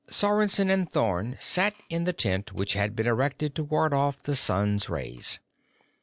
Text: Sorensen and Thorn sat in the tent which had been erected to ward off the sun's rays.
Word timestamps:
Sorensen 0.09 0.71
and 0.71 0.91
Thorn 0.91 1.37
sat 1.39 1.75
in 1.87 2.05
the 2.05 2.11
tent 2.11 2.53
which 2.53 2.73
had 2.73 2.95
been 2.95 3.05
erected 3.05 3.53
to 3.53 3.63
ward 3.63 3.93
off 3.93 4.19
the 4.23 4.35
sun's 4.35 4.89
rays. 4.89 5.37